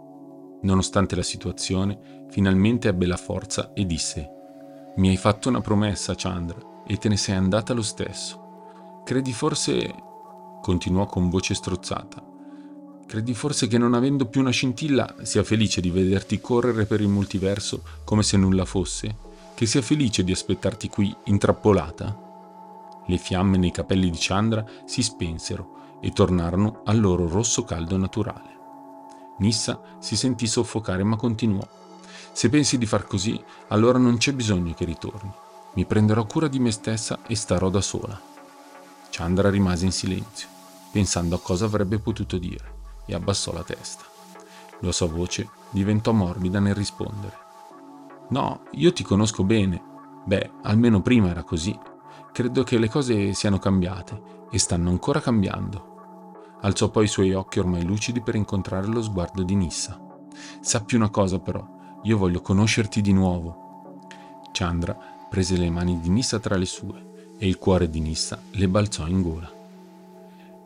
[0.63, 4.29] Nonostante la situazione, finalmente ebbe la forza e disse
[4.97, 9.03] Mi hai fatto una promessa, Chandra, e te ne sei andata lo stesso.
[9.05, 9.93] Credi forse...
[10.63, 12.23] continuò con voce strozzata.
[13.07, 17.09] Credi forse che non avendo più una scintilla sia felice di vederti correre per il
[17.09, 19.31] multiverso come se nulla fosse?
[19.55, 22.31] Che sia felice di aspettarti qui intrappolata?
[23.07, 28.59] Le fiamme nei capelli di Chandra si spensero e tornarono al loro rosso caldo naturale.
[29.39, 31.67] Nissa si sentì soffocare ma continuò.
[32.33, 35.33] Se pensi di far così, allora non c'è bisogno che ritorni.
[35.75, 38.21] Mi prenderò cura di me stessa e starò da sola.
[39.11, 40.49] Chandra rimase in silenzio,
[40.91, 42.75] pensando a cosa avrebbe potuto dire,
[43.07, 44.05] e abbassò la testa.
[44.81, 47.37] La sua voce diventò morbida nel rispondere.
[48.31, 49.81] No, io ti conosco bene.
[50.25, 51.79] Beh, almeno prima era così.
[52.33, 55.92] Credo che le cose siano cambiate e stanno ancora cambiando.
[56.63, 60.01] Alzò poi i suoi occhi ormai lucidi per incontrare lo sguardo di Nissa.
[60.61, 61.65] Sappi una cosa però,
[62.03, 64.01] io voglio conoscerti di nuovo.
[64.53, 64.97] Chandra
[65.29, 69.07] prese le mani di Nissa tra le sue e il cuore di Nissa le balzò
[69.09, 69.51] in gola.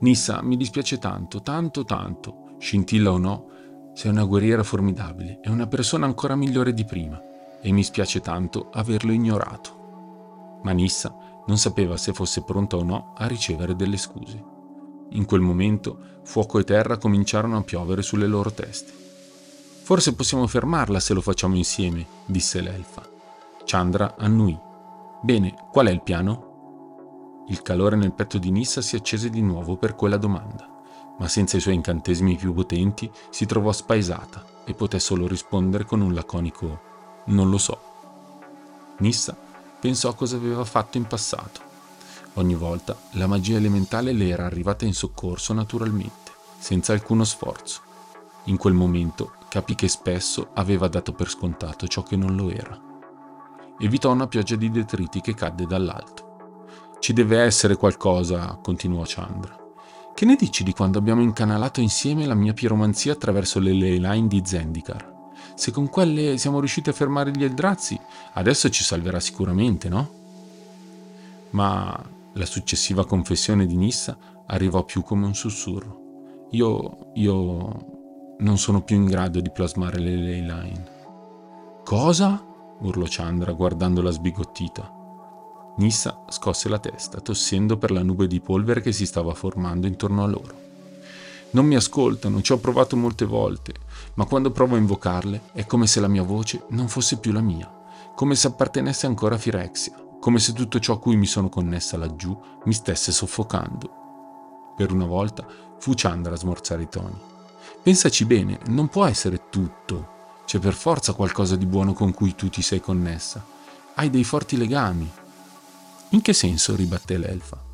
[0.00, 3.48] Nissa, mi dispiace tanto, tanto, tanto, scintilla o no,
[3.94, 7.18] sei una guerriera formidabile e una persona ancora migliore di prima
[7.62, 10.60] e mi spiace tanto averlo ignorato.
[10.62, 14.55] Ma Nissa non sapeva se fosse pronta o no a ricevere delle scuse.
[15.10, 18.92] In quel momento fuoco e terra cominciarono a piovere sulle loro teste.
[19.82, 23.08] Forse possiamo fermarla se lo facciamo insieme, disse l'elfa.
[23.64, 24.58] Chandra annui.
[25.22, 27.44] Bene, qual è il piano?
[27.48, 30.68] Il calore nel petto di Nissa si accese di nuovo per quella domanda,
[31.18, 36.00] ma senza i suoi incantesimi più potenti si trovò spaesata e poté solo rispondere con
[36.00, 36.80] un laconico
[37.26, 37.80] non lo so.
[38.98, 39.36] Nissa
[39.78, 41.65] pensò a cosa aveva fatto in passato
[42.38, 47.80] Ogni volta la magia elementale le era arrivata in soccorso naturalmente, senza alcuno sforzo.
[48.44, 52.78] In quel momento capì che spesso aveva dato per scontato ciò che non lo era.
[53.78, 56.24] Evitò una pioggia di detriti che cadde dall'alto.
[57.00, 59.56] Ci deve essere qualcosa, continuò Chandra.
[60.14, 64.28] Che ne dici di quando abbiamo incanalato insieme la mia piromanzia attraverso le ley line
[64.28, 65.14] di Zendikar?
[65.54, 67.98] Se con quelle siamo riusciti a fermare gli Eldrazi,
[68.34, 70.10] adesso ci salverà sicuramente, no?
[71.50, 76.46] Ma la successiva confessione di Nissa arrivò più come un sussurro.
[76.50, 80.94] Io, io non sono più in grado di plasmare le ley line.
[81.84, 82.44] Cosa?
[82.78, 84.92] urlò Chandra guardandola sbigottita.
[85.78, 90.22] Nissa scosse la testa, tossendo per la nube di polvere che si stava formando intorno
[90.22, 90.64] a loro.
[91.50, 93.72] Non mi ascoltano, ci ho provato molte volte,
[94.14, 97.40] ma quando provo a invocarle è come se la mia voce non fosse più la
[97.40, 97.70] mia,
[98.14, 101.96] come se appartenesse ancora a Firexia come se tutto ciò a cui mi sono connessa
[101.96, 104.74] laggiù mi stesse soffocando.
[104.76, 105.46] Per una volta
[105.78, 107.18] fu Chandra a smorzare i toni.
[107.82, 110.14] Pensaci bene, non può essere tutto.
[110.44, 113.44] C'è per forza qualcosa di buono con cui tu ti sei connessa.
[113.94, 115.10] Hai dei forti legami.
[116.10, 116.76] In che senso?
[116.76, 117.65] ribatté l'elfa.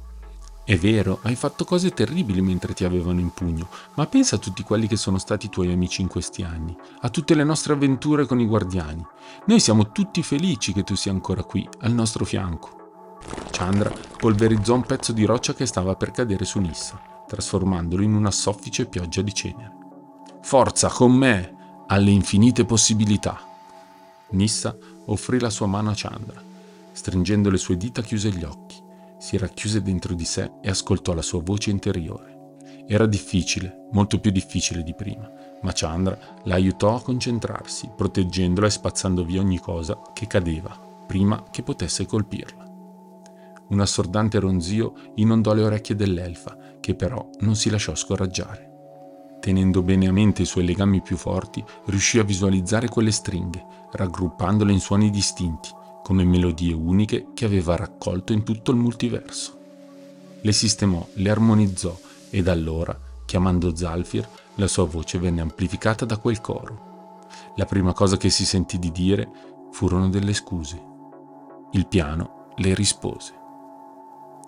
[0.73, 4.63] È vero, hai fatto cose terribili mentre ti avevano in pugno, ma pensa a tutti
[4.63, 8.41] quelli che sono stati tuoi amici in questi anni, a tutte le nostre avventure con
[8.41, 9.05] i guardiani.
[9.49, 13.19] Noi siamo tutti felici che tu sia ancora qui, al nostro fianco.
[13.51, 18.31] Chandra polverizzò un pezzo di roccia che stava per cadere su Nissa, trasformandolo in una
[18.31, 19.77] soffice pioggia di cenere.
[20.41, 23.39] Forza, con me, alle infinite possibilità.
[24.31, 26.43] Nissa offrì la sua mano a Chandra.
[26.93, 28.82] Stringendo le sue dita chiuse gli occhi,
[29.23, 32.57] si racchiuse dentro di sé e ascoltò la sua voce interiore.
[32.89, 35.31] Era difficile, molto più difficile di prima,
[35.63, 41.45] ma Chandra la aiutò a concentrarsi, proteggendola e spazzando via ogni cosa che cadeva, prima
[41.53, 42.69] che potesse colpirla.
[43.69, 48.71] Un assordante ronzio inondò le orecchie dell'elfa, che però non si lasciò scoraggiare.
[49.39, 54.73] Tenendo bene a mente i suoi legami più forti, riuscì a visualizzare quelle stringhe, raggruppandole
[54.73, 55.69] in suoni distinti,
[56.03, 59.59] come melodie uniche che aveva raccolto in tutto il multiverso.
[60.41, 61.97] Le sistemò, le armonizzò
[62.31, 67.29] e da allora, chiamando Zalfir, la sua voce venne amplificata da quel coro.
[67.57, 69.29] La prima cosa che si sentì di dire
[69.71, 70.83] furono delle scuse.
[71.73, 73.33] Il piano le rispose.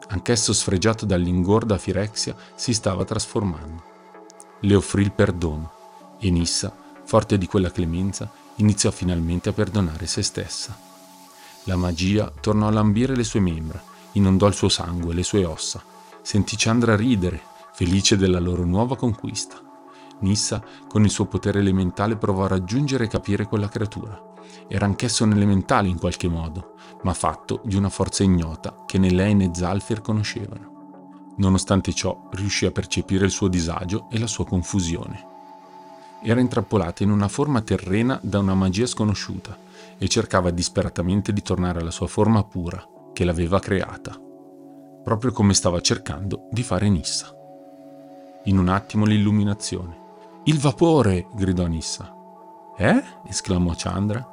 [0.08, 3.82] Anch'esso sfregiato dall'ingorda Firexia si stava trasformando.
[4.60, 5.72] Le offrì il perdono
[6.18, 10.76] e Nissa, forte di quella clemenza, iniziò finalmente a perdonare se stessa.
[11.66, 15.82] La magia tornò a lambire le sue membra, inondò il suo sangue, le sue ossa.
[16.20, 17.40] Sentì Chandra ridere,
[17.72, 19.56] felice della loro nuova conquista.
[20.18, 24.32] Nissa, con il suo potere elementale, provò a raggiungere e capire quella creatura.
[24.68, 29.08] Era anch'esso un elementale in qualche modo, ma fatto di una forza ignota che né
[29.08, 30.72] lei né Zalfir conoscevano.
[31.38, 35.32] Nonostante ciò, riuscì a percepire il suo disagio e la sua confusione.
[36.22, 39.63] Era intrappolata in una forma terrena da una magia sconosciuta
[39.98, 44.18] e cercava disperatamente di tornare alla sua forma pura, che l'aveva creata,
[45.02, 47.34] proprio come stava cercando di fare Nissa.
[48.44, 50.02] In un attimo l'illuminazione.
[50.44, 51.28] Il vapore!
[51.34, 52.12] gridò Nissa.
[52.76, 53.02] Eh?
[53.28, 54.32] esclamò Chandra.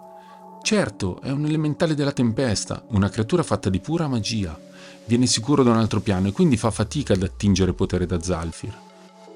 [0.62, 4.58] Certo, è un elementale della tempesta, una creatura fatta di pura magia.
[5.06, 8.78] Viene sicuro da un altro piano e quindi fa fatica ad attingere potere da Zalfir.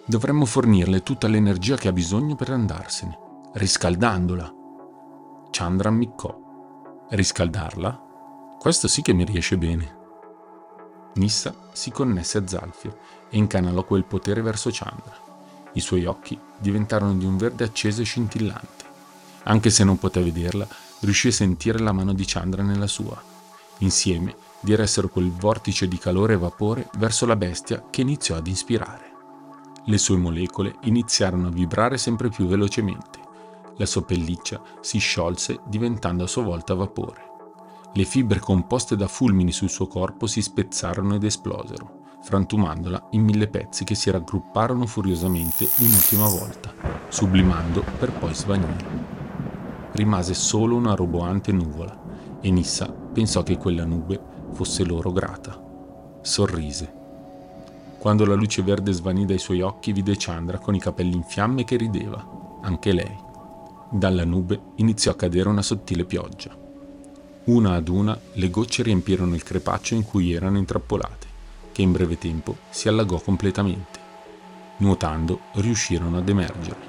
[0.05, 3.17] Dovremmo fornirle tutta l'energia che ha bisogno per andarsene,
[3.53, 4.53] riscaldandola.
[5.57, 6.37] Chandra ammiccò.
[7.11, 8.57] Riscaldarla?
[8.59, 9.95] Questo sì che mi riesce bene.
[11.13, 12.93] Nissa si connesse a Zalfir
[13.29, 15.17] e incanalò quel potere verso Chandra.
[15.71, 18.83] I suoi occhi diventarono di un verde acceso e scintillante.
[19.43, 20.67] Anche se non poté vederla,
[20.99, 23.17] riuscì a sentire la mano di Chandra nella sua.
[23.77, 29.13] Insieme diressero quel vortice di calore e vapore verso la bestia che iniziò ad ispirare.
[29.85, 33.24] Le sue molecole iniziarono a vibrare sempre più velocemente.
[33.77, 37.33] La sua pelliccia si sciolse diventando a sua volta vapore.
[37.93, 43.47] Le fibre composte da fulmini sul suo corpo si spezzarono ed esplosero, frantumandola in mille
[43.47, 46.73] pezzi che si raggrupparono furiosamente un'ultima volta,
[47.09, 49.05] sublimando per poi svanire
[49.95, 54.19] rimase solo una roboante nuvola e Nissa pensò che quella nube
[54.51, 55.59] fosse loro grata.
[56.21, 57.03] Sorrise.
[57.97, 61.63] Quando la luce verde svanì dai suoi occhi vide Chandra con i capelli in fiamme
[61.63, 62.23] che rideva,
[62.61, 63.17] anche lei.
[63.95, 66.53] Dalla nube iniziò a cadere una sottile pioggia.
[67.45, 71.27] Una ad una le gocce riempirono il crepaccio in cui erano intrappolate,
[71.71, 73.97] che in breve tempo si allagò completamente.
[74.79, 76.79] Nuotando riuscirono ad emergere.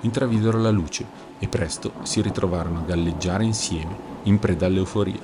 [0.00, 1.06] Intravidero la luce
[1.38, 5.22] e presto si ritrovarono a galleggiare insieme, in preda all'euforia.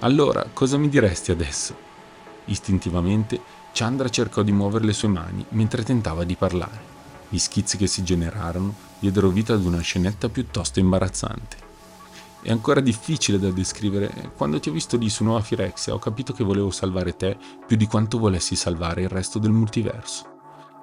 [0.00, 1.74] Allora, cosa mi diresti adesso?
[2.44, 3.40] Istintivamente,
[3.72, 6.95] Chandra cercò di muovere le sue mani mentre tentava di parlare.
[7.28, 11.64] Gli schizzi che si generarono diedero vita ad una scenetta piuttosto imbarazzante.
[12.40, 14.32] È ancora difficile da descrivere.
[14.36, 17.36] Quando ti ho visto lì su Nuova Firexia ho capito che volevo salvare te
[17.66, 20.34] più di quanto volessi salvare il resto del multiverso.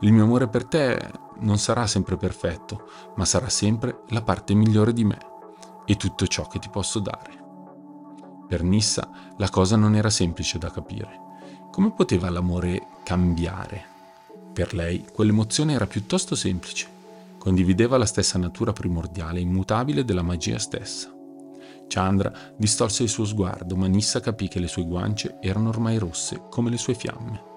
[0.01, 4.91] Il mio amore per te non sarà sempre perfetto, ma sarà sempre la parte migliore
[4.91, 5.17] di me
[5.85, 7.41] e tutto ciò che ti posso dare.
[8.45, 11.21] Per Nissa la cosa non era semplice da capire.
[11.71, 13.92] Come poteva l'amore cambiare?
[14.53, 16.87] Per lei quell'emozione era piuttosto semplice.
[17.37, 21.11] Condivideva la stessa natura primordiale e immutabile della magia stessa.
[21.87, 26.43] Chandra distolse il suo sguardo, ma Nissa capì che le sue guance erano ormai rosse
[26.49, 27.51] come le sue fiamme.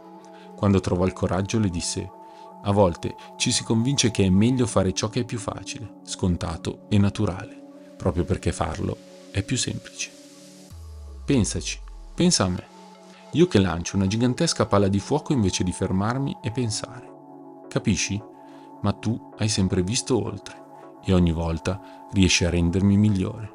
[0.57, 2.11] Quando trovò il coraggio le disse
[2.67, 6.87] a volte ci si convince che è meglio fare ciò che è più facile, scontato
[6.89, 7.57] e naturale,
[7.97, 8.97] proprio perché farlo
[9.31, 10.11] è più semplice.
[11.25, 11.79] Pensaci,
[12.15, 12.76] pensa a me.
[13.37, 17.07] Io che lancio una gigantesca palla di fuoco invece di fermarmi e pensare.
[17.69, 18.19] Capisci?
[18.81, 20.65] Ma tu hai sempre visto oltre
[21.05, 23.53] e ogni volta riesci a rendermi migliore.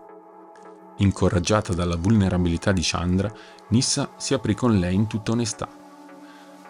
[0.97, 3.33] Incoraggiata dalla vulnerabilità di Chandra,
[3.69, 5.67] Nissa si aprì con lei in tutta onestà.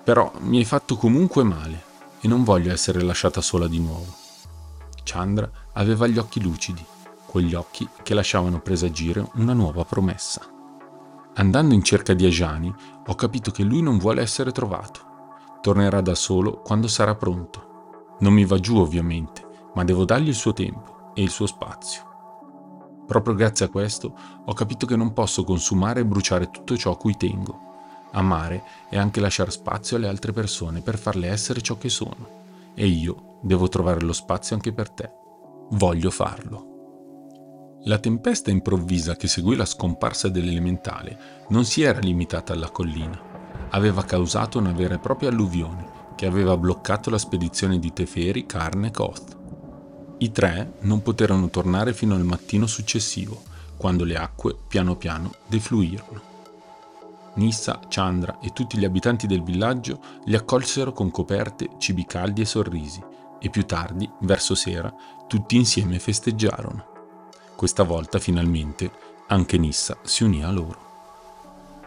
[0.05, 1.83] Però mi hai fatto comunque male,
[2.21, 4.07] e non voglio essere lasciata sola di nuovo.
[5.03, 6.85] Chandra aveva gli occhi lucidi,
[7.25, 10.59] quegli occhi che lasciavano presagire una nuova promessa.
[11.35, 12.73] Andando in cerca di Ajani,
[13.07, 14.99] ho capito che lui non vuole essere trovato.
[15.61, 18.15] Tornerà da solo quando sarà pronto.
[18.19, 22.09] Non mi va giù ovviamente, ma devo dargli il suo tempo e il suo spazio.
[23.07, 24.13] Proprio grazie a questo
[24.43, 27.69] ho capito che non posso consumare e bruciare tutto ciò a cui tengo.
[28.11, 32.39] Amare è anche lasciare spazio alle altre persone per farle essere ciò che sono.
[32.73, 35.09] E io devo trovare lo spazio anche per te.
[35.71, 36.70] Voglio farlo.
[37.85, 41.17] La tempesta improvvisa che seguì la scomparsa dell'elementale
[41.49, 43.19] non si era limitata alla collina.
[43.71, 48.85] Aveva causato una vera e propria alluvione che aveva bloccato la spedizione di Teferi, Karn
[48.85, 49.35] e Koth.
[50.19, 53.41] I tre non poterono tornare fino al mattino successivo,
[53.77, 56.21] quando le acque piano piano defluirono.
[57.35, 62.45] Nissa, Chandra e tutti gli abitanti del villaggio li accolsero con coperte, cibi caldi e
[62.45, 63.01] sorrisi,
[63.39, 64.93] e più tardi, verso sera,
[65.27, 66.90] tutti insieme festeggiarono.
[67.61, 68.89] Questa volta, finalmente,
[69.27, 70.79] anche Nissa si unì a loro.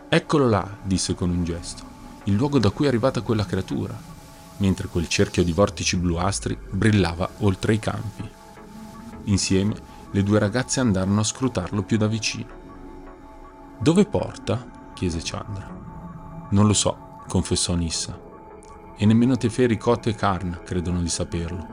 [0.08, 1.82] Eccolo là, disse con un gesto,
[2.26, 3.92] il luogo da cui è arrivata quella creatura,
[4.58, 8.30] mentre quel cerchio di vortici bluastri brillava oltre i campi.
[9.24, 9.74] Insieme,
[10.12, 12.46] le due ragazze andarono a scrutarlo più da vicino.
[13.76, 14.92] Dove porta?
[14.94, 15.68] chiese Chandra.
[16.50, 18.16] Non lo so, confessò Nissa.
[18.96, 21.66] E nemmeno Teferi, Kot e Karn credono di saperlo.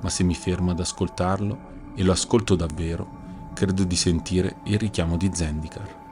[0.00, 3.23] Ma se mi fermo ad ascoltarlo, e lo ascolto davvero,
[3.54, 6.02] credo di sentire il richiamo di Zendikar.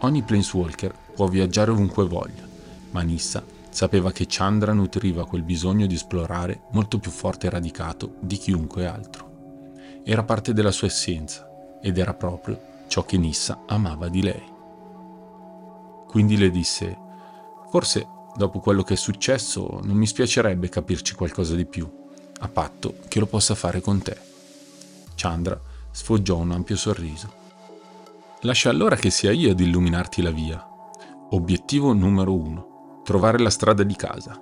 [0.00, 2.46] Ogni Planeswalker può viaggiare ovunque voglia,
[2.90, 8.14] ma Nissa sapeva che Chandra nutriva quel bisogno di esplorare molto più forte e radicato
[8.20, 9.24] di chiunque altro.
[10.04, 14.42] Era parte della sua essenza ed era proprio ciò che Nissa amava di lei.
[16.06, 16.96] Quindi le disse,
[17.70, 18.06] forse
[18.36, 21.90] dopo quello che è successo non mi spiacerebbe capirci qualcosa di più,
[22.38, 24.16] a patto che lo possa fare con te.
[25.14, 25.58] Chandra
[25.96, 27.32] sfoggiò un ampio sorriso.
[28.42, 30.62] Lascia allora che sia io ad illuminarti la via.
[31.30, 34.38] Obiettivo numero uno, trovare la strada di casa.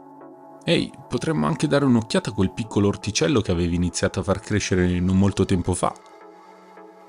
[0.65, 4.99] Ehi, potremmo anche dare un'occhiata a quel piccolo orticello che avevi iniziato a far crescere
[4.99, 5.95] non molto tempo fa.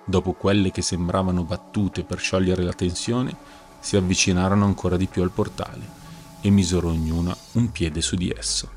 [0.06, 3.36] Dopo quelle che sembravano battute per sciogliere la tensione,
[3.80, 6.04] si avvicinarono ancora di più al portale
[6.42, 8.70] e misero ognuna un piede su di esso.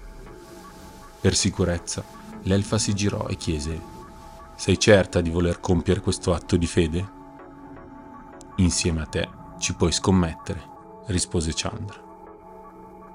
[1.20, 2.02] Per sicurezza,
[2.44, 3.96] l'elfa si girò e chiese:
[4.58, 7.12] Sei certa di voler compiere questo atto di fede?
[8.56, 10.60] Insieme a te ci puoi scommettere,
[11.06, 12.02] rispose Chandra.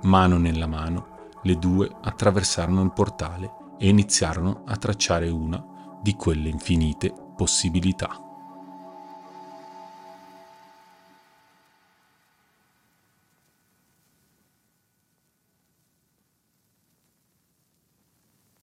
[0.03, 5.61] Mano nella mano, le due attraversarono il portale e iniziarono a tracciare una
[6.01, 8.22] di quelle infinite possibilità.